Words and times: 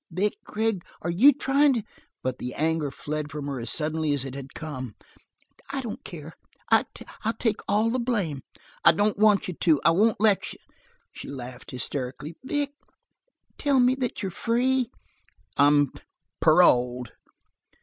"Vic 0.09 0.33
Gregg, 0.43 0.83
are 1.03 1.11
you 1.11 1.31
trying 1.31 1.73
to" 1.75 1.83
But 2.23 2.39
the 2.39 2.55
anger 2.55 2.89
fled 2.89 3.31
from 3.31 3.45
her 3.45 3.59
as 3.59 3.69
suddenly 3.69 4.13
as 4.15 4.25
it 4.25 4.33
had 4.33 4.55
come. 4.55 4.95
"I 5.69 5.79
don't 5.81 6.03
care. 6.03 6.33
I'll 6.71 7.33
take 7.37 7.59
all 7.67 7.91
the 7.91 7.99
blame." 7.99 8.41
"I 8.83 8.93
don't 8.93 9.19
want 9.19 9.47
you 9.47 9.53
to. 9.53 9.79
I 9.85 9.91
won't 9.91 10.19
let 10.19 10.53
you." 10.53 10.59
She 11.13 11.27
laughed 11.27 11.69
hysterically. 11.69 12.33
"Vic, 12.43 12.71
tell 13.59 13.79
me 13.79 13.93
that 13.93 14.23
you're 14.23 14.31
free?" 14.31 14.89
"I'm 15.55 15.91
paroled." 16.39 17.11